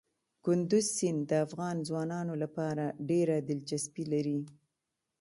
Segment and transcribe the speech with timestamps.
[0.45, 4.39] کندز سیند د افغان ځوانانو لپاره ډېره دلچسپي لري.